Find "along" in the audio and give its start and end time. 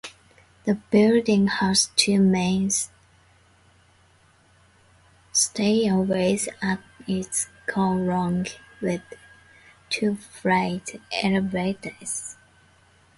8.01-8.47